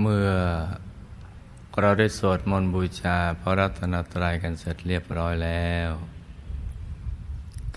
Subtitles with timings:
[0.00, 0.30] เมื่อ
[1.80, 5.90] เราได้สวดมนต์บูชาพระรัตนตรัยกันเสร็จเรียบร้อยแล้ว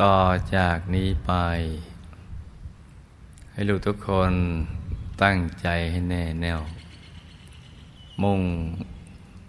[0.01, 0.17] ต่อ
[0.55, 1.31] จากนี้ไป
[3.51, 4.33] ให้ลูกทุกคน
[5.23, 6.61] ตั้งใจให้แน่แน่ว
[8.21, 8.41] มุ่ง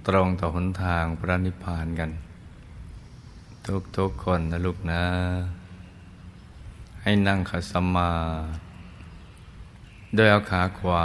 [0.07, 2.11] ตรงต่อหนทางพระนิพพานกัน
[3.96, 5.05] ทุกๆคนนะลูกนะ
[7.03, 8.11] ให้นั่งขัดสมา
[10.14, 11.05] โดยเอาขาขวา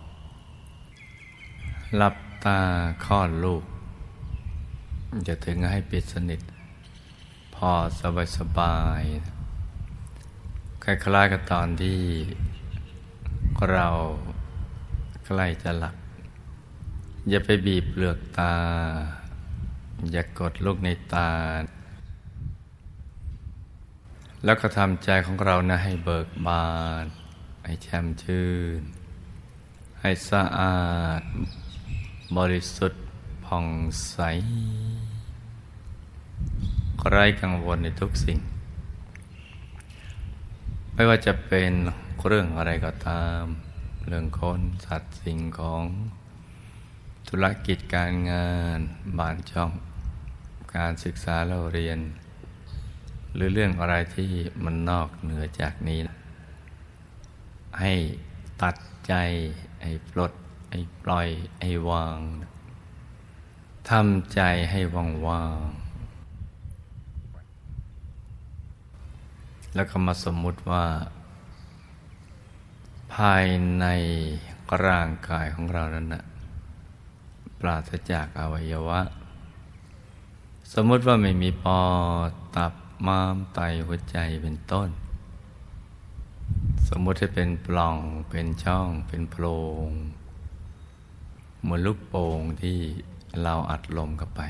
[1.97, 2.59] หลับตา
[3.05, 3.63] คลอดลูก
[5.27, 6.41] จะถึงให้ปิดสนิท
[7.55, 9.03] พอสบายสบาย
[10.83, 12.01] คล้ายๆกับตอนที่
[13.71, 13.87] เรา
[15.25, 15.95] ใกล้จะหลับ
[17.29, 18.55] อย่าไปบีบเปลือกตา
[20.11, 21.31] อย่ากกดลูกในตา
[24.43, 26.69] แล้วก็ทำใจของเรานะให้เบิกบา
[27.03, 27.05] น
[27.65, 28.81] ให้แช่มชื่น
[30.01, 30.81] ให้สะอา
[31.21, 31.23] ด
[32.37, 33.03] บริสุทธิ์
[33.45, 33.67] ผ่อง
[34.09, 34.17] ใส
[37.09, 38.39] ไร้กังวลในทุกสิ่ง
[40.93, 41.71] ไม่ว่าจะเป็น
[42.27, 43.43] เรื่องอะไรก็ตาม
[44.07, 45.83] เรื่องคนสัตว์สิ่งของ
[47.27, 48.79] ธุรกิจการงาน
[49.17, 49.71] บ้านช่อง
[50.75, 51.99] การศึกษาเราเรียน
[53.35, 54.31] หรือเรื่องอะไรที่
[54.63, 55.99] มันนอกเหนือจากนี้
[57.79, 57.93] ให้
[58.61, 58.75] ตัด
[59.07, 59.13] ใจ
[59.83, 60.31] ให้ปลด
[60.71, 61.27] ให้ปล่อย
[61.61, 62.19] ให้วาง
[63.89, 64.41] ทำใจ
[64.71, 65.67] ให้ว่างว่าง
[69.75, 70.85] แล้วก็มาสมมุติว่า
[73.13, 73.45] ภาย
[73.79, 73.85] ใน
[74.85, 76.23] ร่างกายของเรานั้นนะ
[77.59, 79.01] ปราศจากอวัยวะ
[80.73, 81.81] สมมติว่าไม่มีปอ
[82.29, 82.73] ดตับ
[83.07, 84.89] ม้ามไตหัวใจเป็นต้น
[86.89, 87.97] สมมติให้เป็นปล่อง
[88.29, 89.45] เป็นช่องเป็นโพร
[89.87, 89.89] ง
[91.61, 92.77] เหมือนลูกโป่งที่
[93.41, 94.41] เราอัดลมเข้าไป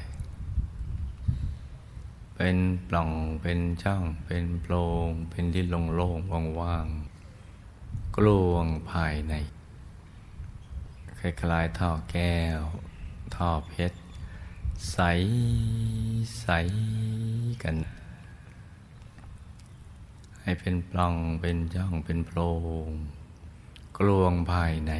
[2.36, 2.58] เป็น
[2.88, 3.12] ปล่อง
[3.42, 4.74] เป็นช่องเป็นโพร
[5.06, 9.34] งเป็นที่โล่งๆว่างๆกลวงภายใน
[11.20, 12.62] คล้ายๆท่อแก้ว
[13.36, 14.00] ท่อเพชร
[14.92, 14.98] ใส
[16.40, 16.48] ใส
[17.64, 17.76] กัน
[20.42, 22.40] ให้เป็นปล่องเป็นช่องเป็นโพร
[22.88, 22.90] ง
[23.98, 24.94] กลวงภายใน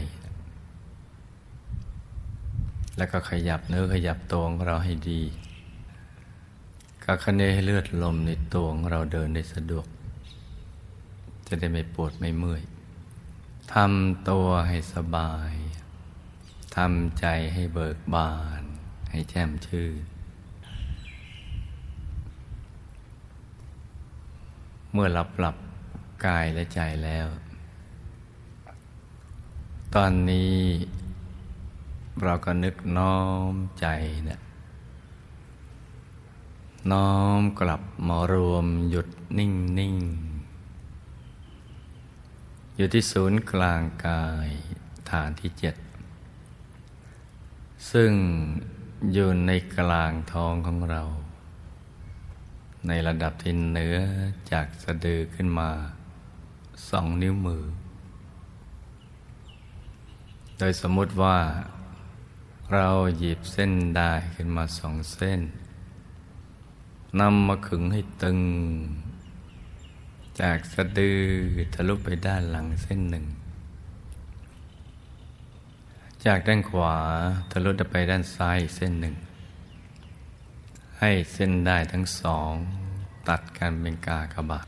[3.02, 5.22] แล้วก็ขยับเนื้อขยับตัวของเราให้ดี
[7.04, 9.86] ก็คะเนให้เลือดลมในตัวของเราเดินได้สะดวก
[11.48, 12.64] จะได้ไม่ปวดไม่เมื่อย
[13.74, 15.54] ทำตัวให้สบาย
[16.76, 18.64] ทำใจให้เบิกบาน
[19.12, 20.04] ให้แจ่มชื่น
[24.92, 25.58] เมื่อหลับหลับ
[26.26, 27.28] กายและใจแล้ว
[29.96, 30.56] ตอนนี้
[32.24, 33.18] เราก็นึกน้อ
[33.52, 33.86] มใจ
[34.26, 34.40] เนะี่ย
[36.92, 39.08] น้อมกลับมารวมหยุด
[39.38, 39.96] นิ่งนิ่ง
[42.76, 44.50] อยู่ที่ศูนย์กลางกาย
[45.10, 45.76] ฐานที่เจ็ด
[47.92, 48.12] ซึ่ง
[49.14, 51.04] อยู่ในกลางท้องของเรา
[52.88, 53.98] ในระดับที่เหนือ
[54.52, 55.70] จากสะดือขึ้นมา
[56.90, 57.64] สองนิ้วมือ
[60.58, 61.38] โดยสมมติว่า
[62.78, 62.90] เรา
[63.20, 65.42] หยิบเส้นได้ขึ้นมาสองเส้น
[67.20, 68.40] นำมาขึงให้ตึง
[70.42, 71.22] จากสะดือ
[71.74, 73.26] ทะลุไปด้านหลังเส้นหนึ่ง
[76.26, 76.96] จากด้านขวา
[77.52, 79.16] ทะลุไปด้านซ้ายเส้นหนึ่ง
[81.00, 82.52] ให้เส้นได้ทั้งสอง
[83.30, 84.68] ตัดกันเป็นกากบาท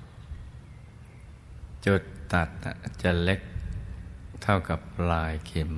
[1.86, 2.02] จุด
[2.34, 2.50] ตัด
[3.02, 3.42] จะเล็ก
[4.44, 5.74] เท่ากับปลายเข็ม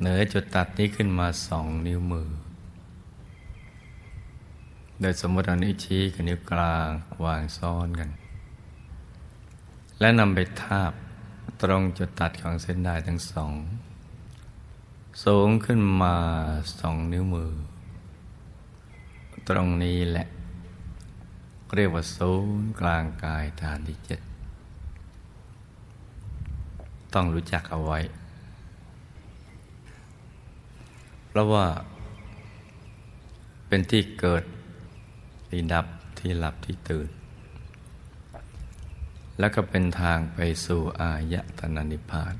[0.00, 2.28] เหนือจุดตัดนี้ขึ้นมาสองนิ้วมือ
[5.00, 6.88] โดยสมมติเอานิ้วชี้กับนิ้วกลาง
[7.24, 8.10] วางซ้อนกัน
[10.00, 10.92] และนำไปทาบ
[11.62, 13.52] ตรงจุดตัดของเส้นได้ทั้งสอง
[15.24, 16.16] สูงขึ้นมา
[16.80, 17.52] สองนิ้วมือ
[19.48, 20.26] ตรงนี้แหละ
[21.74, 24.20] เรียกว่าศูนย์กลางกายฐานที่เจ็ด
[27.14, 27.98] ต้องรู้จักเอาไว้
[31.28, 31.66] เพราะว่า
[33.68, 34.44] เป็นที่เกิด
[35.48, 35.86] ที่ดับ
[36.18, 37.08] ที่หลับที่ตื่น
[39.38, 42.34] แล้วก็เป็นทางไปสู่อายตนะนิพพาน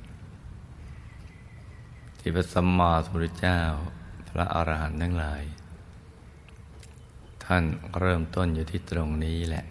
[2.19, 3.61] ที่พระสัมมาสัมพุทธเจ้า
[4.29, 5.43] พระอรหันต์ทั้งหลาย
[7.45, 7.65] ท่าน
[8.01, 9.65] เริ่มต้นอยู่ที่ตรงนี้แหละ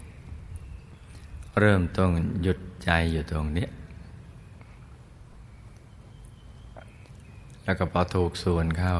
[1.59, 2.09] เริ่มต้น
[2.41, 3.67] หยุดใจอยู่ตรงนี้
[7.67, 8.97] แล้วก็พอถูกส่วนเข้า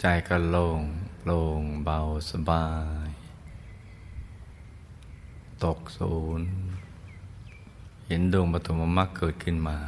[0.00, 0.80] ใจก็โล่ง
[1.20, 1.98] โปร่งเบา
[2.30, 2.66] สบา
[3.06, 3.08] ย
[5.64, 6.48] ตกศูนย์
[8.06, 9.78] เห็นดวงปฐมมรรคเกิดขึ้นมา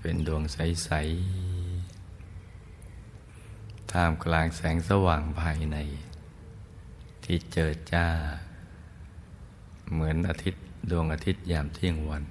[0.00, 0.90] เป็นดวงใส
[2.16, 5.76] ๆ ท่ามกลางแสงสว่างภายใน
[7.24, 8.06] ที่เจิดจ้า
[9.92, 12.24] เหมือนอาทิตย์ดวงอาทิตย์ยามเที่ยงวัน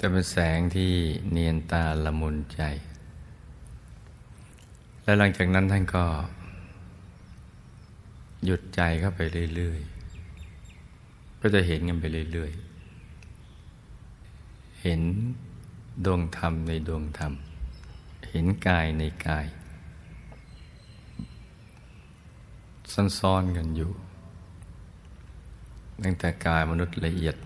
[0.00, 0.92] แต่เป็นแสงที่
[1.30, 2.62] เนียนตาละมุนใจ
[5.02, 6.04] และหลังจากนั้นท่านก็
[8.44, 9.20] หยุดใจเข้าไป
[9.54, 15.00] เรื่อยๆ ก็จะเห็นกันไปเรื่อยๆ เห็น
[16.04, 17.32] ดวงธรรมในดวงธรรม
[18.30, 19.46] เห็นกายในกาย
[23.18, 23.90] ซ้อนๆกันอยู่
[26.02, 27.36] ตั้งแต่กายมนุษย์ละเอียด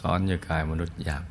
[0.00, 1.24] ซ้อนอยู่กายมนุษย์หยาบ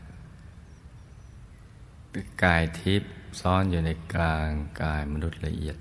[2.44, 4.50] กายทิพย์ซ้อนอยู่ในกลาง
[4.81, 5.78] กายมนุษย์ละเอียด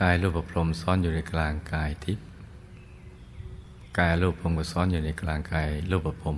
[0.00, 2.26] กายรูปพรมซ้อนอยู่ในกลางกายทิพย์
[3.98, 6.36] กายรูปพรมก็ซ้อนอยู่ในกลางกายรูปพรม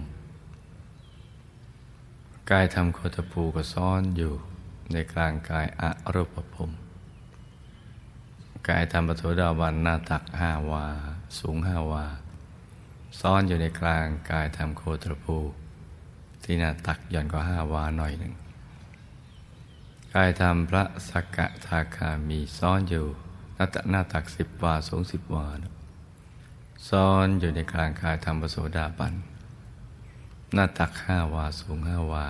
[2.51, 4.33] กายธรรมโคตภูก็ซ้อนอยู่
[4.93, 5.83] ในกลางกายอ
[6.15, 6.71] รูปพรม
[8.69, 10.87] กายธรรมปฐดาวันหน้าตักห้าวา
[11.39, 12.05] สูงห้าวา
[13.21, 15.39] ซ้อนอยู่ในกลางกายธรรมโคตภู
[16.51, 18.35] ที่หน้าตักย่อนก็ห้าวาหน่อยหนึ่ง
[20.15, 23.07] กายธรรมพระสกะทาคามีซ้อนอยู่
[23.57, 25.47] น้าตักหน้าตักสิบวาสูงสิบวา
[26.89, 29.15] ซ้อนอยู่ในกลางกายธรรมปโสดาบัน
[30.55, 32.27] หน้าตักห้าวาสูงห้าวา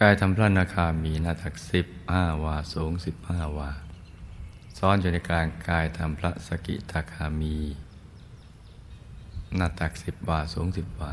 [0.00, 3.70] กายธรรมพระนาคามีหน้าตักสิบห้าวาสูงสิบห้าวา
[4.78, 7.56] ซ้อนอยู่ในกลางกายธรรมพระสกิทาคามี
[9.56, 11.04] หน้าตักสิบวาสูงสิบว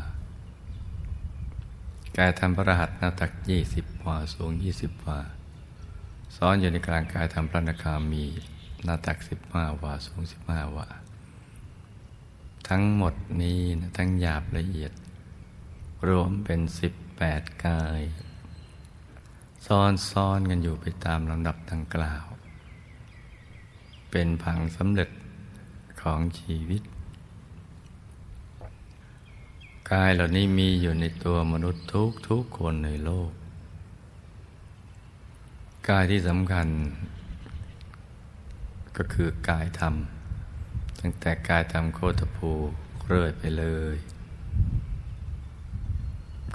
[2.18, 5.20] กายธรรมพระรหัสหน้าตักยี่สิบวาสูงยี่สิบวา
[6.36, 8.24] ซ้อนอยู่ในกลางกายธรรมพระนาคามี
[8.84, 10.88] หน้าตักสิบห้าวาสูงสิบห้าวา
[12.68, 14.92] ทั้งหมดนี้นะทั้งหยาบละเอียด
[16.08, 18.02] รวมเป็นสิบแปดกาย
[19.66, 22.26] ซ้อนซ้อนกันอยู่ไปตามลำดับดังกล่าว
[24.10, 25.10] เป็นผังสำเร็จ
[26.02, 26.82] ของชีวิต
[29.92, 33.30] กายเหล่านี้มีอยู่ในตัวมนุษย์ทุกทุกคนในโลก
[35.88, 36.66] กายที่สำคัญ
[38.96, 39.94] ก็คือกายธรรม
[41.00, 42.50] ตั้งแต่กายธรรมโคตภู
[43.06, 43.96] เรื่อยไปเลย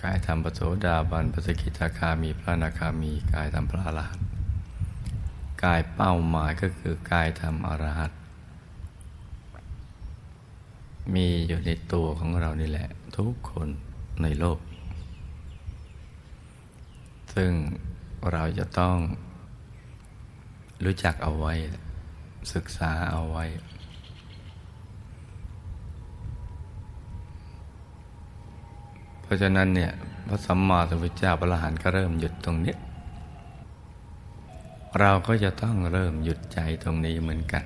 [0.04, 4.28] กายธรรมปโสดาบันปสกิทาคามีพระนาคามีกายธรรมพระอรหันต์
[5.64, 8.12] กายเป้าหมายก็คือกายธรรมอรหัต
[11.16, 13.68] มีอยู่ในตัวของเรานี่แหละ ทุกคน
[14.24, 14.60] ในโลก
[17.36, 17.52] ซึ่ง
[18.32, 18.98] เราจะต้อง
[20.86, 21.54] รู้จักเอาไว้
[22.54, 23.46] ศึกษาเอาไว้
[29.22, 29.92] เพราะฉะนั้นเนี่ย
[30.28, 32.76] พระสัมมาสัมพุทธเจ้าพระอรหันต์ก็เริ่มหยุดตรงนี้
[35.00, 37.64] เราก็จะต้องเริ่มหยุดใจตรงนี้เหมือนกัน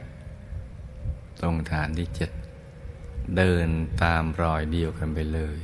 [1.41, 2.31] ตรงฐานที่เจ็ด
[3.37, 3.67] เดิน
[4.03, 5.59] ตามรอยเดียวกันไปเลย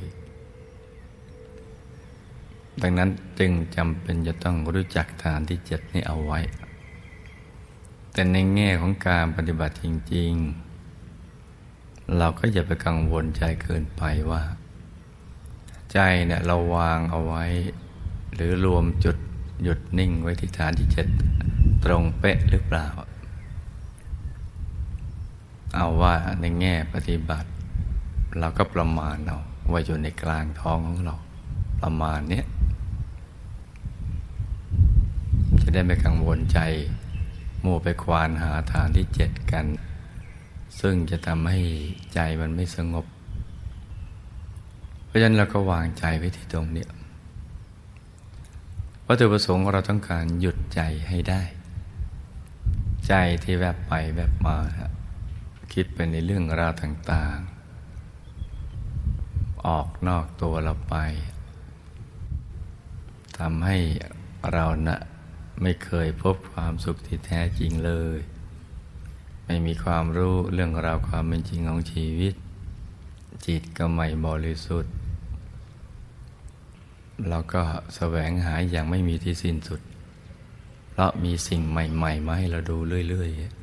[2.82, 6.40] ดังนั้นจึงจำเป็นจะต้องรู้จักฐานที่เจ็ดนี้เอาไว้
[8.12, 10.32] แต่ในแง่ของการปฏิบัติจริง
[11.08, 14.42] ๆ เราก็อย่าไปกังวลใจเกินไปว่า
[15.92, 17.44] ใจเนี่ยเราวางเอาไว้
[18.34, 19.16] หรือรวมจุด
[19.62, 21.06] หยุดนิ่งไว้ที่ฐานที่เจ็ด
[21.84, 22.88] ตรงเป๊ะหรือเปล่า
[25.74, 27.48] เอาว่าในแง่ปฏิบัติ
[28.38, 29.38] เราก็ประมาณเอา
[29.72, 31.16] ว่าอยู่ในกลางท้องของเรา
[31.82, 32.42] ประมาณนี้
[35.62, 36.58] จะได้ไม่กังวลใจ
[37.64, 39.66] มัวไปควานหาฐานที่เจ็ดกัน
[40.80, 41.60] ซึ่งจะทำให้
[42.14, 43.06] ใจมันไม่สงบ
[45.06, 46.86] เพราะฉะนั้นเราก็วางใจไว้ที่ตรงนี้
[49.06, 51.42] วัตถุประสงค์เราต้องการหยุดใจให้ได้
[53.08, 54.97] ใจที่แวบไปแวบมาคิ
[55.72, 60.96] คิดไปในเรื่องราวต่างๆ ออกนอกตัวเราไป
[63.38, 63.78] ทำให้
[64.52, 64.98] เรานะ่ะ
[65.62, 68.18] ไม่เคยพบความสุขที่แท้จริงเลย
[69.46, 72.34] ไม่มีความรู้เรื่องราวความเป็นจริงของชีวิต
[73.46, 74.92] จิตก็ไม่บริสุทธิ์
[77.28, 77.62] เราก็
[77.96, 79.80] แสวงหาอย่างไม่มีที่สิ้นสุด
[80.90, 83.57] เพราะมีสิ่งใหม่ ๆ มาให้เราดูเรื่อย ๆ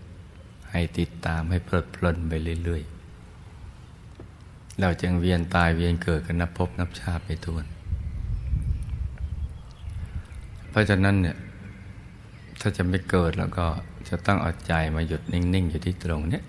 [0.76, 7.66] ให้ติดตามให้เพลิดเพลินไปเรื่อยๆ เราจึงเวียนตายเวียนเกิดกันนับพบนับชาติไปทวน
[10.70, 11.38] เพราะฉะนั้นเนี่ย
[12.60, 13.68] ถ้าจะไม่เกิดแล้วก็
[14.10, 16.44] จะต้องเอาใจมาหยุดนิ่ง ๆ อยู่ที่ตรงเนี้ย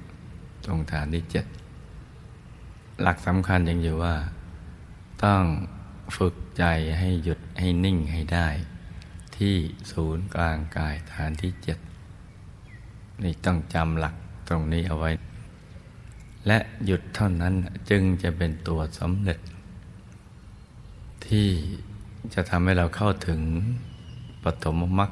[0.64, 1.46] ตรงฐานที่เจ็ด
[3.02, 4.14] หลักสำคัญยังอยู่ว่า
[5.24, 5.42] ต้อง
[6.16, 6.64] ฝึกใจ
[6.98, 8.48] ให้หยุดให้นิ่งให้ได้
[9.36, 9.54] ที่
[9.92, 11.78] ศูนย์กลางกายฐานที่เจ็ด
[13.22, 14.14] นี่ต้องจำหลัก
[14.48, 15.10] ตรงนี้เอาไว้
[16.46, 17.54] และหยุดเท่านั้น
[17.90, 19.38] จึงจะเป็นตัวสำเร็จ
[21.26, 21.48] ที่
[22.34, 23.40] จะทำให้เราเข้าถึง
[24.44, 25.10] ปฐมมรรค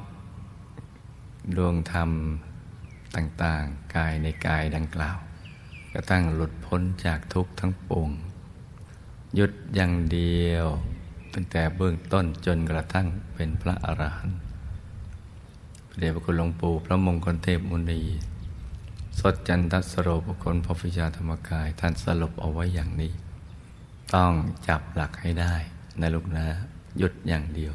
[1.57, 2.09] ดวงธรรม
[3.15, 5.17] ต่าง ๆ กายในกายดังกล่าว
[5.91, 8.09] ก็ตั้งหลุดพ้นจากทุกข์ทั้งปวง
[9.35, 10.65] หยุดอย่างเดียว
[11.33, 14.44] ตั้งแต่เบื้องต้นจนกระทั่งเป็นพระอรหันต์
[15.99, 18.01] เดชพระคุณหลวงปู่พระมงคลเทพมุนี
[19.19, 23.11] สดจันทสโรปคนพฟิชาธรรมกาย ท่านสรุปเอาไว้อย่างนี้
[24.13, 24.31] ต้อง
[24.67, 25.53] จับหลักให้ได้
[25.99, 26.45] ในลูกนะ
[26.97, 27.73] หยุดอย่างเดียว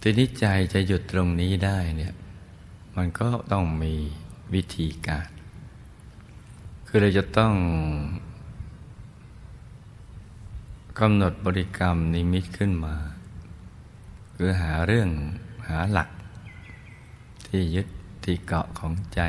[0.00, 2.14] ทีนี้ใจจะหยุดตรงนี้ได้เนี่ย
[2.96, 3.94] มันก็ต้องมี
[4.54, 5.28] วิธีการ
[6.86, 7.54] คือเราจะต้อง
[10.98, 12.94] กำหนดบริกรรมนิมิตขึ้นมา
[14.36, 15.08] คือหาเรื่อง
[15.68, 16.08] หาหลัก
[17.54, 17.88] ที่ยึด
[18.24, 19.20] ที่เกาะของใจ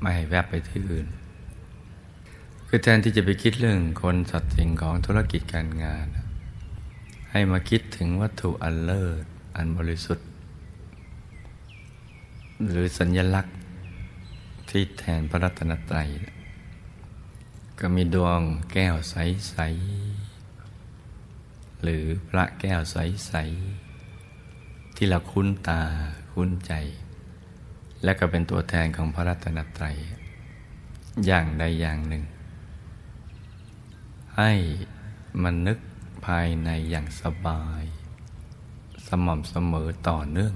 [0.00, 1.06] ไม่ให้แวบไปที่อื่น
[2.66, 6.06] คือแทนที่จะไปคิดเรื่องคนสัตว์สิ่งของธุรกิจการงาน
[7.30, 9.24] ให้มาคิดถึงวัตถุอันเลิศ
[9.56, 10.28] อันบริสุทธิ์
[12.68, 13.56] หรือสัญญลักษณ์
[14.70, 16.08] ที่แทนพระรัตนตรัย
[17.80, 18.40] ก็มีดวง
[18.72, 19.56] แก้วใส
[21.82, 23.32] หรือพระแก้วใส
[24.14, 25.82] ๆ ที่เราคุ้นตา
[26.32, 26.72] คุ้นใจ
[28.04, 29.96] และก็เป็นตัวแทนของพระรัตนตรัย
[31.26, 32.24] อย่างใดอย่างหนึ่ง
[34.36, 34.52] ให้
[35.42, 35.78] มันนึก
[36.26, 37.82] ภายในอย่างสบาย
[39.06, 40.54] สม่ำเสมอต่อเนื่อง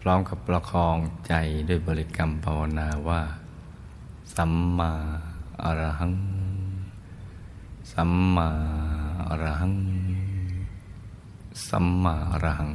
[0.00, 0.96] พร้อมกับประคอง
[1.28, 1.34] ใจ
[1.68, 3.22] ด้วยบริกรรมภาวนาว่า
[4.34, 4.92] สัมมา
[5.62, 6.14] อรหัง
[7.92, 8.48] สัมมา
[9.28, 9.74] อรหัง
[11.68, 12.72] สัมมาอรหัง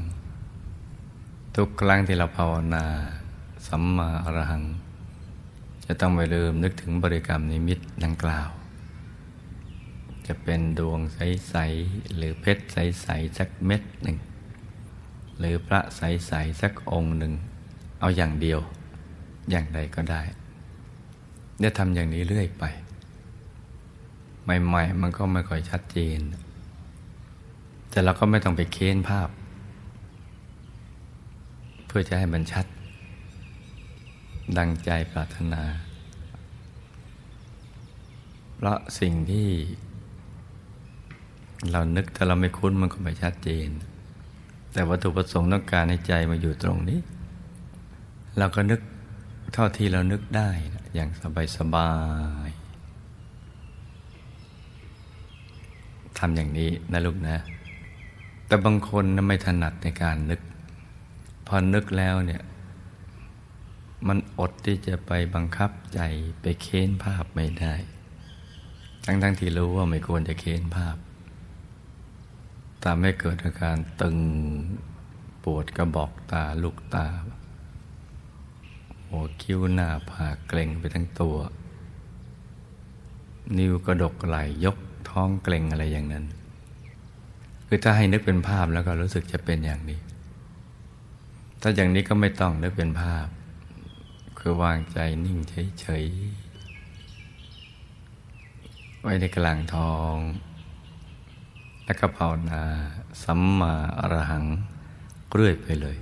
[1.58, 2.86] ทุกครั้งที่เราภาวนา
[3.68, 4.64] สัมมาอรหัง
[5.86, 8.50] จะต้องไม่ลืมนึกถึงบริกรรมนิมิตดังกล่าว
[10.28, 11.56] จะเป็นดวงใส
[11.86, 14.18] ๆ หรือเพชรใส ๆ สักเม็ดหนึ่ง
[15.40, 17.34] หรือพระใส ๆ สักองค์หนึ่ง
[18.00, 18.60] เอาอย่างเดียว
[19.52, 20.22] อย่างใดก็ได้
[21.60, 22.64] เนี่ยทำอย่างนี้เรื่อยไป
[24.44, 26.20] ใหม่ ๆ มันก็ไม่ค่อยชัดเจน
[27.90, 29.30] แต่เราก็ไม่ต้องไปเค้นภาพ
[31.94, 32.66] พื่อจะให้มันชัด
[34.58, 35.64] ดังใจปรารถนา
[38.56, 39.50] เพราะสิ่งที่
[41.72, 43.70] เรานึกถ้าเราไม่คุ้นมันก็ไม่ชัดเจน
[44.74, 47.00] แต่วัตถุประสงค์ต้องการให้ใจมาอยู่ตรงนี้
[48.38, 48.82] เราก็นึก
[49.54, 50.50] เท่าที่เรานึกได้
[50.94, 51.92] อย่างสบา
[52.48, 52.50] ย
[56.18, 57.38] ทำอย่างนี้นะลูกนะ
[58.48, 60.42] แต่บางคนไม่ถนัดในการนึก
[61.48, 62.42] พอนึกแล้วเนี่ย
[64.08, 66.02] มันอดที่จะไปบังคับใจ
[66.42, 67.74] ไปเค้นภาพไม่ได้
[69.06, 70.98] ทั้งทั้งที่รู้ว่าไม่ควรจะเค้นภาพ
[72.84, 74.18] ตามให้เกิดอาการตึง
[75.44, 77.08] ปวดกระบอกตาลูกตา
[79.08, 81.38] หัวคิ้วหน้าผากเกร็งไปทั้งตัว
[83.58, 84.78] นิ้วกระดกไหลยก
[85.10, 86.26] ท้องเกร็งอะไรอย่างนั้น
[87.68, 90.00] คือถ้าให้นึกเป็นภาพแล้วก็รู้สึกจะเป็นอย่างนี้
[91.62, 93.28] ถ้าอย่างนี้ก็ไม่ต้องนึกเป็นภาพ
[94.40, 95.38] คือวางใจนิ่ง
[95.80, 96.12] เฉยๆ
[99.02, 100.16] ไว้ในกลางทอง
[101.86, 102.64] แล้วก็ภาวนา
[103.24, 104.46] สัมมาอรหัง
[105.32, 105.98] เรื่อยไปเลย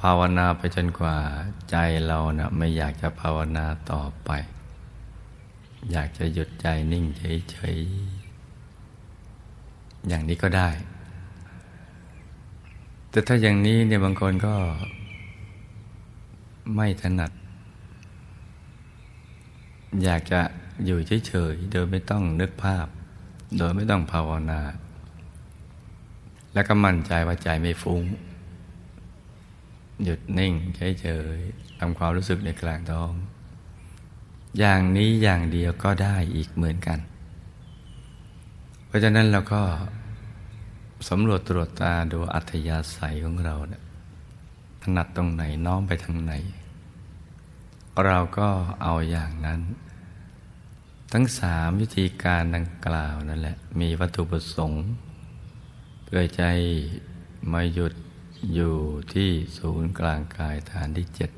[0.00, 1.16] ภาวนาไปจนกว่า
[1.70, 1.76] ใจ
[2.06, 4.30] เรานะ่ะไม่อยากจะภาวนาต่อไป
[5.90, 7.04] อยากจะหยุดใจนิ่ง
[7.50, 10.70] เฉยๆ อย่างนี้ก็ได้
[13.14, 14.54] แต่ถ้าอย่างนี้เนี่ยบางคนก็
[16.76, 17.32] ไม่ถนัด
[20.04, 20.40] อยากจะ
[20.84, 22.86] อยู่เฉยๆ โดยไม่ต้องนึกภาพ
[23.58, 24.60] โดยไม่ต้องภาวนา
[26.54, 28.02] แล้วก็มั่นใจว่าใจไม่ฟุง้ง
[30.04, 30.52] หยุดนิ่ง
[31.00, 31.06] เฉ
[31.36, 33.12] ยๆทำความรู้สึกในกลางท้อง
[34.58, 36.98] อย่างนี้อย่างเดียวก็ได้อีกเหมือนกัน
[38.86, 39.62] เพราะฉะนั้นเราก็
[41.08, 43.82] สำรวจตรวจตาดูอัธยาศัยของเราเนี่ย
[44.82, 46.32] ถนัดตรงไหนน้อมไปทางไหน
[48.06, 48.48] เราก็
[48.82, 49.60] เอาอย่างนั้น
[51.12, 54.84] ทั้งสามวิธีการดังกล่าวนั่นแหละ มีวัตถุประสงค์
[56.04, 56.44] เพื่อใจ
[57.52, 57.92] มาหยุด
[58.54, 58.74] อยู่
[59.12, 61.30] ที่ศูนย์กลางกายฐานที่เจ็ด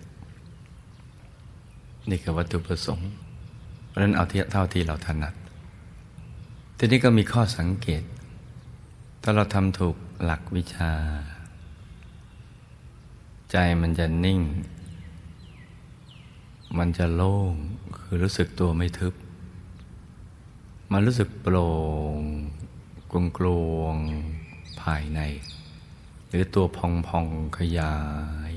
[2.08, 3.08] นี่คือวัตถุประสงค์
[3.87, 5.35] เพราะนั้นเอาเท่าที่เราถนัด
[6.78, 8.02] ทีนี้ก็มีข้อสังเกต
[9.28, 10.92] ถ้าเราทำถูกหลักวิชา
[13.50, 14.40] ใจมันจะนิ่ง
[16.78, 17.52] มันจะโล่ง
[17.99, 19.14] คือรู้สึกตัวไม่ทึบ
[20.92, 21.66] มันรู้สึกโปร่
[22.16, 22.18] ง
[23.11, 23.97] กลวงกลวง
[24.83, 25.21] ภายใน
[26.28, 27.26] หรือตัวพองพอง
[27.59, 27.97] ขยา
[28.52, 28.54] ย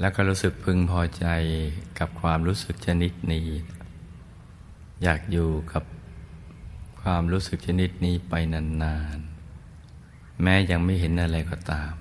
[0.00, 1.26] แล้วก็รู้สึกพึงพอใจ
[1.98, 3.46] กับความรู้สึกชนิดนี้
[5.02, 5.84] อยากอยู่กับ
[7.04, 11.92] ความรู้สึกชนิดนี้ไปนานๆ แม้ยังไม่เห็นอะไรก็ตาม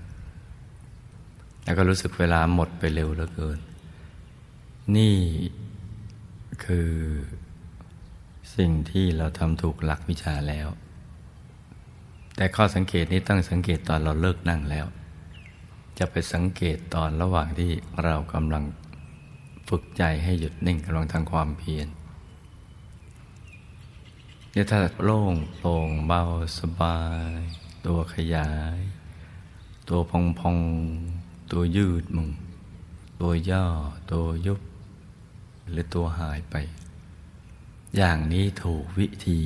[1.63, 3.59] แล้วก็รู้สึกเวลาหมดไปเร็วเหลือเกิน
[4.97, 5.17] นี่
[6.65, 6.91] คือ
[8.55, 10.67] สิ่งที่เราทำถูกหลักวิชาแล้ว
[12.35, 14.85] แต่ข้อสังเกตนี้ต้องสังเกตตอนเราเลิกนั่งแล้ว
[15.99, 17.71] จะไปสังเกตตอนระหว่างที่
[18.03, 18.63] เรากำลัง
[19.69, 21.87] ฝึกใจให้หยุดนิ่งกำลังทำความเพียร
[24.55, 26.21] เนี่ยถ้าโล่งโปร่งเบา
[26.59, 26.99] สบา
[27.37, 27.39] ย
[27.85, 28.79] ตัวขยาย
[29.89, 30.57] ตัวพองพอง
[31.51, 32.29] ตัวยืดมึง
[33.21, 33.65] ตัวย่อ
[34.11, 34.59] ตัวยุบ
[35.69, 36.55] หรือตัวหายไป
[37.95, 39.41] อย่างนี้ถูกวิธี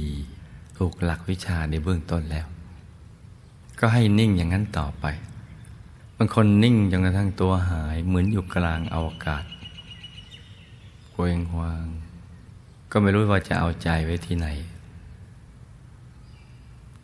[0.77, 2.47] ถูกหลักวิชาในเบื้องต้นแล้ว
[3.79, 5.05] ก็ให้นิ่งอย่างนั้นต่อไป
[6.17, 9.45] บางคนนิ่งจนกระทั่งตัวหายเหมือนอยู่กลางอวกาศ
[11.11, 11.85] เคว้งควาง
[12.91, 14.49] ก็ไม่รู้ว่าจะเอาใจไว้ที่ไหน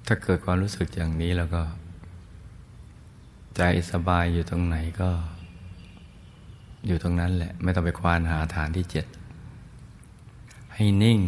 [0.08, 1.64] ถ้าเกิดความรู้สึกอย่างนี้แล้วก็
[3.56, 3.62] ใจ
[3.92, 5.10] สบายอยู่ตรงไหนก็
[6.88, 9.06] อยู่ตรงนั้นแหละ ไม่ต้องไปควานหาฐานที่เจ็ด
[10.76, 11.20] ให้นิ่ง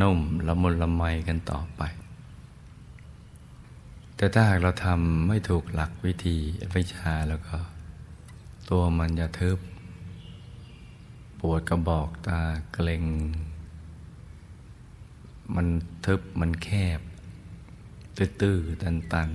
[0.00, 1.82] นุ่มละมุนละไมกันต่อไป
[4.16, 6.36] แต่ถ้าหากเราทำไม่ถูกหลักวิธี
[6.74, 7.56] วิชาแล้วก็
[8.70, 9.58] ตัวมันจะทึบ
[11.40, 12.40] ปวดกระบอกตา
[12.72, 13.04] เกร็ง
[15.54, 15.66] มัน
[16.06, 17.00] ทึบมันแคบ
[18.16, 19.30] ตื้อๆตัน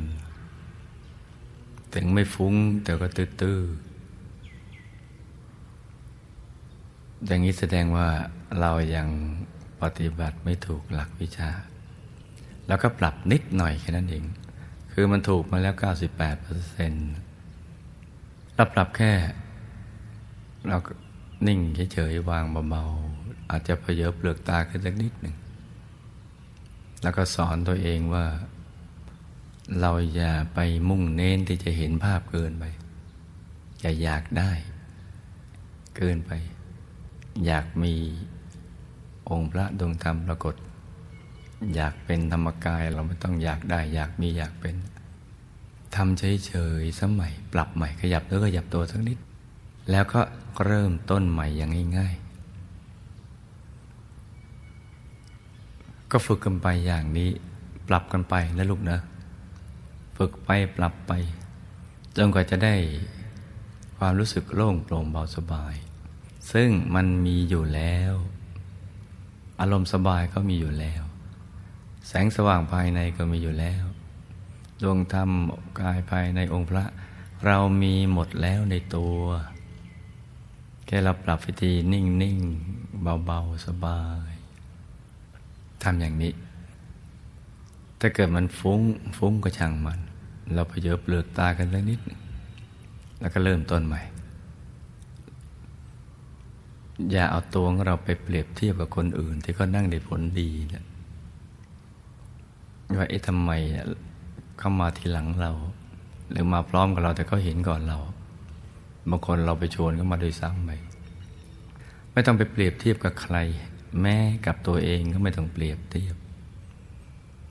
[0.74, 3.66] ๆ ถึงไม่ฟุ้งแต่ก็ตื้อๆ
[7.26, 8.08] อย่างนี้แสดงว่า
[8.60, 9.08] เรายัง
[9.82, 11.52] ปฏิบัติไม่ถูกหลักวิชา
[12.68, 14.26] แล้วก็ปรับนิดหน่อยแค่นั้นเอง
[14.92, 15.76] คือมันถูกมาแล้ว
[16.08, 17.10] 98เปอร์เซ็นต์
[18.56, 19.14] เราปรับแค่
[20.70, 20.92] เราก็
[21.48, 21.60] นิ่ง
[21.94, 25.36] เฉยๆวางเบาๆอาจจะเพยเปลือกตาขึ้นสักนิดหนึ่ง
[27.04, 28.26] แล้วก็สอนตัวเองว่า
[29.80, 32.66] เราอย่าไปมุ่งเน้นที่จะเห็นภาพเกินไป
[33.80, 34.52] อย่าอยากได้
[35.98, 36.32] เกินไป
[37.46, 37.94] อยากมี
[39.30, 40.56] องค์พระดวงธรรมปรากฏ
[41.76, 44.76] อยากเป็นธรรมกายเราไม่ต้องอยากได้ อยากมีอยากเป็น
[45.96, 49.18] ทำเฉยๆสมัย ปรับใหม่ขยับแล้วขยับตัวสักนิด
[49.92, 50.22] แล้วก็
[50.66, 52.22] เริ่มต้นใหม่อย่างง่ายๆ
[56.12, 57.30] ก็ฝึกกันไปอย่างนี้
[57.88, 59.00] ปรับกันไปนะลูกนะ
[60.24, 61.12] ฝึกไปปรับไป
[62.18, 62.76] จนกว่าจะได้
[63.98, 65.76] ความรู้สึกโล่งโปร่งเบาสบาย
[66.52, 68.14] ซึ่งมันมีอยู่แล้ว
[69.60, 71.04] อารมณ์สบายก็มีอยู่แล้ว
[72.08, 73.84] แสงสว่างภายในก็มีอยู่แล้ว
[74.84, 75.30] ดวงธรรม
[75.80, 76.86] กายภายในองค์พระ
[77.46, 79.22] เรามีหมดแล้วในตัว
[80.86, 82.40] แค่เราปรับวิธีนิ่งนิ่ง
[83.26, 84.32] เบาๆ สบาย
[85.84, 86.34] ทำอย่างนี้
[88.04, 88.82] ถ้าเกิดมันฟุ้ง
[89.18, 90.00] ฟุ้งก็ช่างมัน
[90.56, 92.00] เราพยเปลือกตากันเล็กนิด
[93.20, 94.02] แล้วก็เริ่มต้นใหม่
[97.12, 100.86] อย่าเอาตัวของเราไปเปรียบเทียบกับคนอื่น ที่เขานั่งได้ผลดีเนี่ย
[102.98, 103.52] ว่าเอ๊ะทำไม
[104.60, 105.52] เข้ามาทีหลังเรา
[106.32, 108.00] หรือมาพร้อมกับเราแต่เขาเห็นก่อนเรา
[109.10, 110.72] บางคนเราไปชวนเขามาโดยซ้ำไป
[112.12, 113.38] ไม่ต้องไปเปรียบเทียบกับใคร
[114.02, 116.16] แม้กับตัวเองก็ไม่ต้องเปรียบเทียบ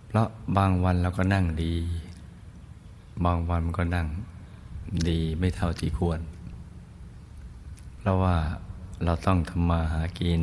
[0.07, 1.75] เพราะบางวันเราก็นั่งดี
[3.25, 4.07] บางวันมันก็นั่ง
[5.09, 6.21] ดีไม่เท่าที่ควร
[7.99, 8.37] เพราะว่า
[9.05, 10.41] เราต้องทำมาหากิน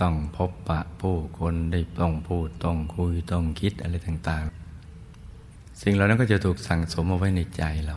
[0.00, 7.96] ต้องพบปะผู้คนได้ต้องพูดต้องคุยต้องคิดอะไรต่าง ๆ สิ่งเหล่านั้นก็จะถูกสั่งสมเอาไว้ในใจเรา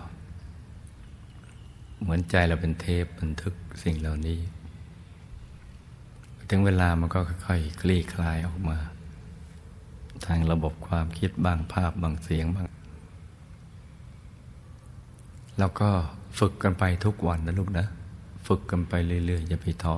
[2.02, 3.54] เหมือนใจเราเป็นเทปบันทึก
[3.84, 4.40] สิ่งเหล่านี้
[6.50, 8.78] ถึงเวลามันก็ค่อยๆคลี่คลายออกมา
[10.26, 12.66] ทางระบบความคิดบางภาพบางเสียงบาง
[15.60, 15.90] แล้วก็
[16.40, 17.88] ฝึกกันไปทุกวันนะลูกนะ
[18.48, 19.98] ฝึกกันไปเรื่อยๆอย่าไปท้อ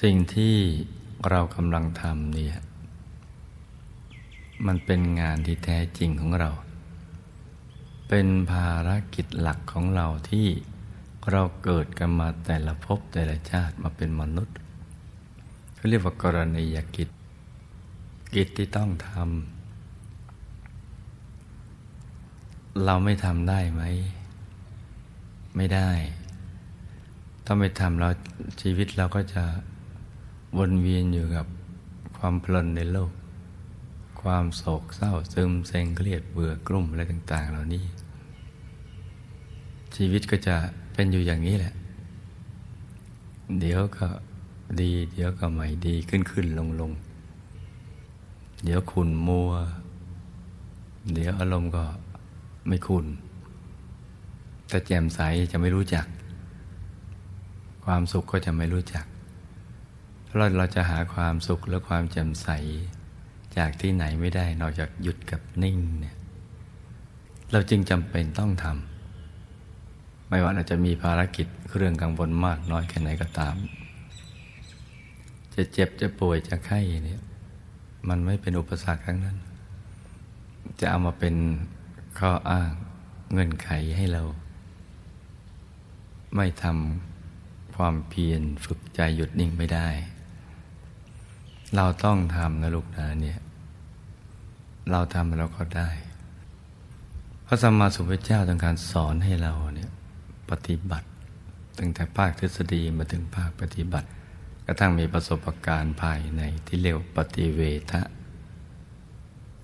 [0.00, 0.56] สิ่งที่
[1.30, 2.56] เรากำลังทำเนี่ย
[4.66, 6.50] มันเป็นงานที่แท้จริงของเรา
[8.08, 10.46] เป็นภารกิจหลักของเราที่
[11.30, 14.56] เราเกิดกันมาแต่ละภพแต่ละชาติมาเป็นมนุษย์
[15.74, 17.08] เขาเรียกว่ากรณียกิจ
[18.34, 19.24] กิจที่ต้องทำ
[22.84, 23.82] เราไม่ทำได้ไหม
[25.56, 25.90] ไม่ได้
[27.46, 28.08] ต้องไปทำเรา
[28.60, 29.44] ชีวิตเราก็จะ
[30.58, 31.46] วนเวียนอยู่กับ
[32.18, 33.12] ความเพลินในโลก
[34.22, 37.84] ความโศกเศร้าซึมเซ็งเครียดเบื่อกลุ่มอะไรต่าง ๆ เหล่านี้
[39.96, 40.56] ชีวิตก็จะ
[40.92, 41.74] เป็นอยู่อย่างนี้แหละ
[43.60, 44.06] เดี๋ยวก็
[44.80, 46.90] ดี เดี๋ยวก็ไม่ดีขึ้นขึ้นลงลง
[48.64, 49.50] เดี๋ยวขุนมัว
[51.12, 51.84] เดี๋ยวอารมณ์ก็
[52.68, 53.06] ไม่ขุน
[54.68, 55.20] แต่แจ่มใส
[55.52, 56.06] จะไม่รู้จัก
[57.84, 59.04] ความสุขก็จะไม่รู้จัก
[60.36, 62.48] เราเราจะหาความสุขและความแจ่มใส
[63.56, 66.16] จากที่ไหนไม่ได้นอกจากหยุดกับนิ่งเนี่ย
[67.52, 71.46] เราจึงจำเป็นต้องทำไม่ว่าเราจะมีภารกิจ
[71.76, 73.54] เรื่องกังวลมากน้อยแค่ไหนก็ตาม
[75.54, 77.22] จะเจ็บจะป่วยจะไข้เนี่ย
[78.08, 79.36] มันไม่เป็นอุปสรรคทั้งนั้น
[80.80, 81.34] จะเอามาเป็น
[82.18, 82.70] ข้ออ้าง
[83.32, 84.22] เงื่อนไขให้เรา
[86.36, 89.88] ไม่ทำความเพียรฝึกใจหยุดนิ่งไม่ได้
[91.76, 93.40] เราต้องทำนะลูกนะเนี่ย
[94.90, 95.90] เราทำเราก็ได้
[97.46, 99.90] พระสัมมาสัมพุทธเจ้าต้องการสอนให้เราเนี่ย
[100.50, 101.06] ปฏิบัติ
[101.78, 104.08] ตั้งแต่ภาคทฤษฎีมาถึงภาคปฏิบัติ
[104.66, 108.02] กระทั่งมีประสบการณ์ภายในที่เรียกปฏิเวทะ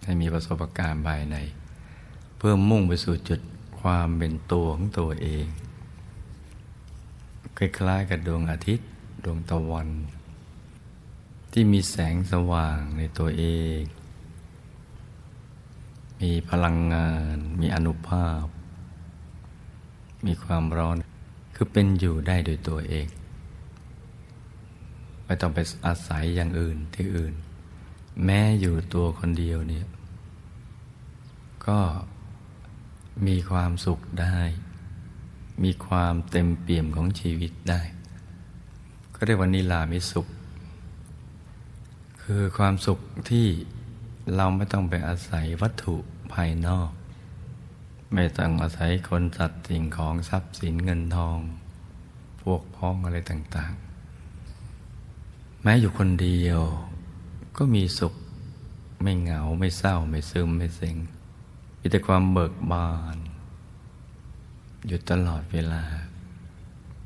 [0.05, 1.37] ให้มีประสบการณ์ภายใน
[2.37, 3.41] เพื่อมุ่งไปสู่จุด
[3.81, 5.47] ความเป็นตัวของตัวเอง
[7.59, 8.89] คล้ายๆกับดวงอาทิตย์
[9.25, 9.89] ดวงตะวัน
[11.53, 13.45] ที่มีแสงสว่างในตัวเอ
[13.79, 13.81] ง
[16.21, 18.45] มีพลังงาน มีอนุภาพ
[20.27, 20.97] มีความร้อน
[21.55, 23.07] คือเป็นอยู่ได้โดยตัวเอง
[25.29, 27.35] ไม่ต้องไปอาศัยอย่างอื่นที่อื่น
[28.25, 29.87] แม้อยู่ตัวคนเดียวเนี่ย
[31.67, 31.81] ก็
[33.27, 34.39] มีความสุขได้
[35.65, 37.83] มีความเต็มเปี่ยมของชีวิตได้
[39.15, 40.27] ก็เรียกว่านิลามิสุข
[42.23, 42.99] คือความสุข
[43.31, 43.47] ที่
[44.37, 45.97] เราไม่ต้องไปอาศัยวัตถุ
[46.33, 46.91] ภายนอก
[48.15, 51.39] ไม่ต้องอาศัยคนสัตว์สิ่งของทรัพย์สินเงินทอง
[52.43, 53.88] พวกพ้องอะไรต่างๆ
[55.71, 56.61] ม้อยู่คนเดียว
[57.57, 58.15] ก็มีสุข
[59.03, 60.97] ไม่เหงาไม่เศร้าไม่ซึมไม่เซ็ง
[61.81, 63.19] มีแต่ความเบิกบาน
[64.87, 65.83] อยู่ตลอดเวลา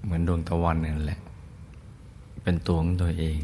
[0.03, 1.21] เหมือนดวงตะวันนั่นแหละ
[2.43, 3.41] เป็นตัวของตัวเอง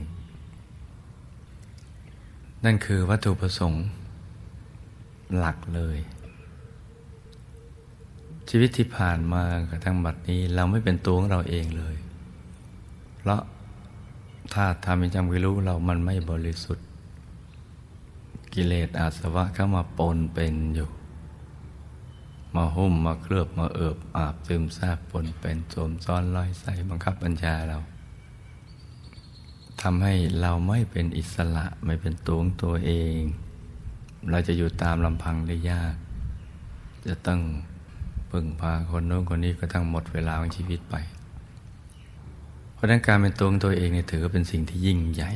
[2.65, 3.85] นั่นคือวัตถุประสงค์
[5.37, 5.99] หลักเลย
[8.49, 11.97] ชีวิตที่ผ่านมากระทั่งบัดนี้เราไม่เป็นตัวของเราเองเลย
[13.19, 13.43] เพราะ
[14.55, 16.87] ถ้าทำเป็นจำกิรู้เรามันไม่บริสุทธิ์
[18.55, 20.89] กิเลสอาสวะเข้ามาปนเป็นอยู่
[22.55, 27.79] มาหุ้มมาเคลือบมาเอิบอาบซึมซาบปนเป็นสวมซ้อนลอยใส่บังคับบัญชาเรา
[29.83, 33.19] ทำให้เราไม่เป็นอิสระไม่เป็นตัวของตัวเอง
[34.31, 35.95] เราจะอยู่ตามลำพังได้ยาก
[37.07, 37.41] จะต้อง
[38.31, 40.95] พึ่งพาคนโน้นคนนี้ก็ทั้งหมดเวลาของชีวิตไป
[42.79, 45.31] เพราะนั้นการเป็นตัวของตัวเองเนี่ยถือเป็นสิ่งที่ยิ่งใหญ่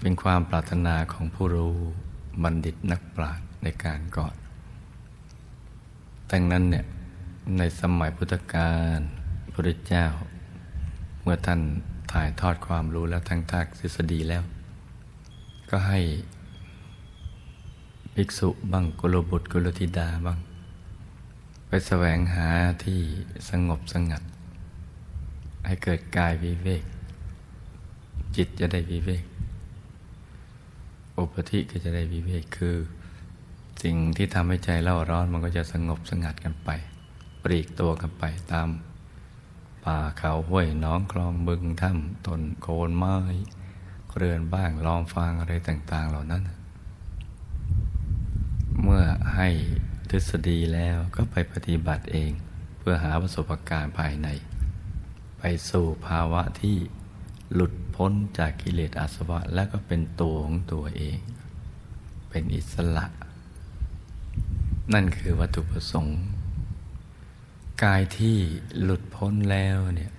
[0.00, 1.74] เป็นความปรารถนาของผู้รู้
[2.42, 4.34] บัณฑิตนักปราชญ์ในการก่อน
[6.30, 6.84] ดังนั้นเนี่ย
[7.58, 8.98] ในสมัยพุทธกาล
[9.52, 10.06] พระเจ้า
[11.22, 11.60] เมื่อท่าน
[12.12, 14.42] ถ่ายทอดความรู้แล้วทั้งทากทฤษฎีแล้ว
[15.70, 16.00] ก็ให้
[18.14, 20.38] ภิกษุบ้างกุลบุตรกุลธิดาบ้าง
[21.66, 22.48] ไปแสวงหา
[22.84, 23.00] ที่
[23.48, 24.22] สงบสงัด
[25.66, 26.82] ให้เกิดกายวิเวก
[28.36, 29.24] จิตจะได้วิเวก
[31.18, 32.76] อุปธิก็จะได้วิเวกคือ
[33.82, 36.70] สิ่งที่ทำให้ใจเล่าร้อนมันก็จะสงบสงัดกันไป
[37.44, 38.68] ปรีกตัวกันไปตาม
[39.84, 43.16] ป่าเขาห้วยน้องคลองบึงถ้ำต้นโคนไม้
[44.16, 46.42] เรือนบ้างลอมฟางอะไรต่าง ๆ เหล่านั้น
[48.82, 49.04] เมื่อ
[49.36, 49.48] ให้
[50.10, 52.30] ทฤษฎีแล้วก็ไปปฏิบัติเอง
[52.78, 54.28] เพื่อหาประสบการณ์ภายใน
[55.40, 56.76] ไปสู่ภาวะที่
[57.54, 61.18] หลุดพ้นจากกิเลสอาสวะ แล้วก็เป็นตัวของตัวเอง
[62.30, 63.06] เป็นอิสระ
[64.92, 66.20] นั่นคือวัตถุประสงค์
[67.84, 68.36] กายที่
[68.82, 70.12] หลุดพ้นแล้วเนี่ย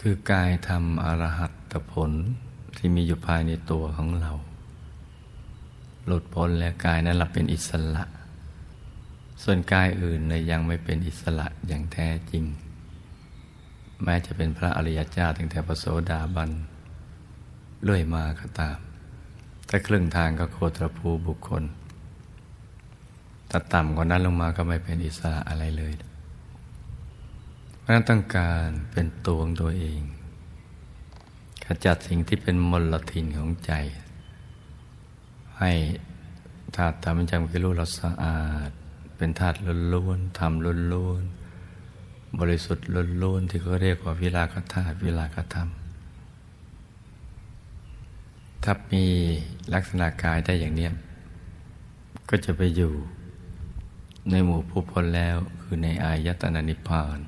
[0.00, 2.10] คือกายทำอรหัตผล
[2.76, 4.32] ที่มีอยู่ภายในตัวของเรา
[6.06, 8.04] หลุดพ้นแล้วกายนั้นเราเป็นอิสระ
[9.42, 12.44] ส่วนกายอื่นเลยยังไม่เป็นอิสระอย่างแท้จริง
[14.02, 16.50] แม้จะเป็นพระอริยเจ้าตั้งแต่พระโสดาบัน
[17.82, 18.78] เลื่อยมาก็ตาม
[19.66, 21.62] แต่ครึ่งทางก็โคตรภูบุคคล
[23.50, 25.92] ถ้าต่ำกว่านั้นลงมาก็ไม่เป็นอิสระอะไรเลย
[27.78, 30.00] เพราะนั้นต้องการเป็นตัวของตัวเอง
[31.64, 33.72] ขจัดสิ่งที่เป็นมลทินของใจ
[35.58, 35.70] ให้
[36.74, 38.70] ธาตุธรรมจังคือรู้เราสะอาด
[39.24, 39.58] เป็นธาตุ
[39.94, 42.86] ล้วนๆทำล้วนๆบริสุทธิ์
[43.22, 45.68] ล้วนๆที่เขาเรียกว่าวิลากธาตุวิลากธรรม
[48.64, 49.04] ถ้ามี
[49.74, 50.88] ลักษณะกายได้อย่างนี้
[52.28, 52.92] ก็จะไปอยู่
[54.30, 57.18] ในหมู่ผู้พ้นแล้วคือในอายตนะนิพพาน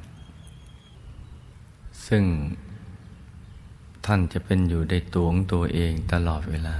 [2.06, 2.24] ซึ่ง
[4.06, 6.76] ท่านจะเป็นอยู่ได้ตัวของตัวเองตลอดเวลา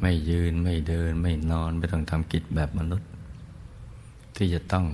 [0.00, 3.10] ไม่ยืนไม่เดินไม่นอน ไม่ต้องทำกิจแบบมนุษย์
[4.36, 4.86] ที่จะต้อง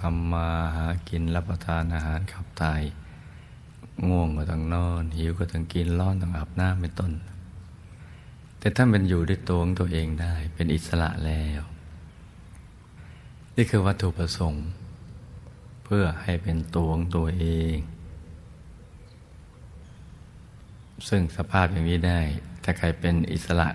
[0.00, 2.82] ทำมาหากินรับประทานอาหารขับถ่าย
[4.08, 7.12] ง่วงก็ต้องนอน หิวก็ต้องกินร้อนต้องอาบน้ำเป็นต้น
[8.58, 11.62] แต่ท่านเป็นอยู่ด้วยตัวของตัวเองได้ เป็นอิสระแล้ว
[13.56, 14.66] นี่คือวัตถุประสงค์
[15.84, 17.76] เพื่อให้เป็นตัวของตัวเอง
[21.08, 22.20] ซึ่งสภาพอย่างนี้ได้
[22.64, 23.68] ถ้าใครเป็นอิสระ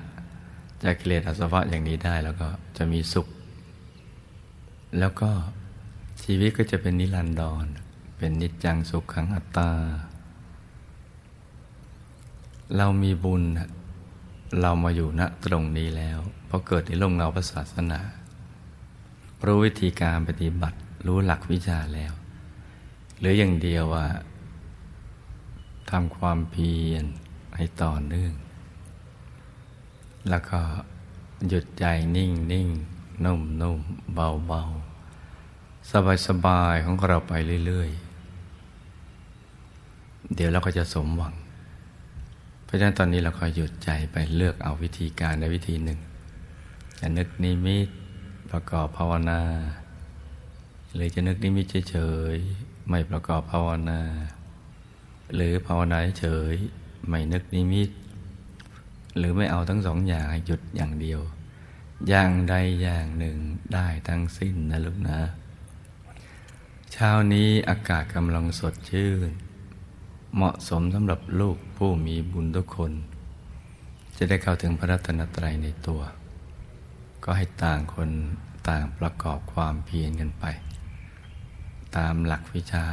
[0.83, 3.27] จากกิเลสอสวะอย่างนี้ได้แล้วก็จะมีสุข
[4.99, 5.31] แล้วก็
[6.23, 7.65] ชีวิตก็จะเป็นนิรันดร
[8.17, 9.71] เป็นนิจจังสุขขังอัตตา
[12.77, 13.43] เรามีบุญ
[14.61, 17.99] เรามาอยู่ณตรงนี้แล้วพอเกิดในโลกเงาพระศาสนา
[19.45, 20.77] รู้วิธีการปฏิบัติ
[21.07, 22.13] รู้หลักวิชาแล้ว
[23.19, 24.07] หรืออย่างเดียวว่า
[25.89, 27.05] ทำความเพียร
[27.55, 28.33] ให้ต่อเนื่อง
[30.29, 30.59] แล้วก็
[31.47, 32.67] หยุดใจนิ่งนิ่ง
[33.25, 33.79] นุ่มนุ่ม
[34.13, 34.63] เบาเบา
[36.27, 37.33] สบายๆของเราไป
[37.65, 37.89] เรื่อย
[39.17, 41.33] ๆ เดี๋ยวเราก็จะสมหวัง
[42.63, 45.99] เพราะฉะนั้นตอนนี้เราก็หยุดใจไปเลือกเอาวิธีการในวิธีหนึ่ง
[46.99, 47.87] จะนึกนิมิต
[48.51, 49.41] ประกอบภาวนา
[50.93, 51.97] หรือจะนึกนิมิตเฉ
[52.33, 54.01] ยๆไม่ประกอบภาวนา
[55.35, 56.53] หรือภาวนาเฉย
[57.07, 57.89] ไม่นึกนิมิต
[59.17, 61.21] หรือไม่เอาทั้งสองอย่างหยุดอย่างเดียว
[62.09, 63.37] อย่างใดอย่างหนึ่ง
[63.73, 65.19] ได้ทั้งสิ้นนะลูกนะ
[66.91, 69.29] เช้านี้อากาศกำลังสดชื่น
[70.35, 72.91] เหมาะสมสำหรับลูกผู้มีบุญทุกคน
[74.17, 76.01] จะได้เข้าถึงพระรัตนตรัยในตัว
[77.23, 78.09] ก็ให้ต่างคน
[78.69, 80.45] ต่างประกอบความเพียรกันไป
[81.95, 82.85] ตามหลักวิชา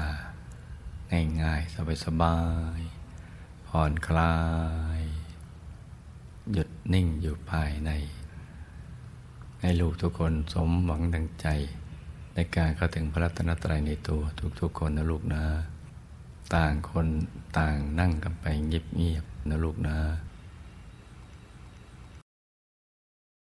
[1.43, 2.39] ง่ายๆ สบา
[2.79, 4.37] ยๆผ่อนคลา
[4.99, 5.03] ย
[6.53, 7.91] หยุดนิ่งอยู่ภายใน
[9.61, 11.47] ให้ลูกทุกคนสมหวังดังใจ
[12.35, 14.23] ในการเข้าถึงพระรัตนตรัยในตัว
[14.61, 15.45] ทุกๆคนนะลูกนะ
[16.55, 17.07] ต่างคน
[17.59, 19.97] ต่างนั่งกันไปเงียบๆนะลูกนะ